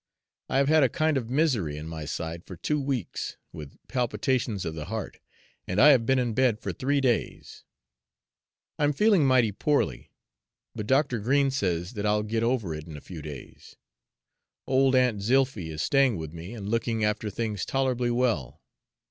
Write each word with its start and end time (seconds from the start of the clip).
I 0.49 0.57
have 0.57 0.67
had 0.67 0.81
a 0.81 0.89
kind 0.89 1.15
of 1.15 1.29
misery 1.29 1.77
in 1.77 1.87
my 1.87 2.05
side 2.05 2.43
for 2.43 2.55
two 2.55 2.81
weeks, 2.81 3.37
with 3.53 3.77
palpitations 3.87 4.65
of 4.65 4.73
the 4.73 4.85
heart, 4.85 5.19
and 5.67 5.79
I 5.79 5.89
have 5.89 6.07
been 6.07 6.17
in 6.17 6.33
bed 6.33 6.59
for 6.59 6.73
three 6.73 6.99
days. 6.99 7.63
I'm 8.79 8.93
feeling 8.93 9.27
mighty 9.27 9.51
poorly, 9.51 10.09
but 10.73 10.87
Dr. 10.87 11.19
Green 11.19 11.51
says 11.51 11.93
that 11.93 12.07
I'll 12.07 12.23
get 12.23 12.41
over 12.41 12.73
it 12.73 12.87
in 12.87 12.97
a 12.97 12.99
few 12.99 13.21
days. 13.21 13.75
Old 14.65 14.95
Aunt 14.95 15.19
Zilphy 15.21 15.69
is 15.69 15.83
staying 15.83 16.17
with 16.17 16.33
me, 16.33 16.55
and 16.55 16.67
looking 16.67 17.03
after 17.05 17.29
things 17.29 17.63
tolerably 17.63 18.09
well. 18.09 18.59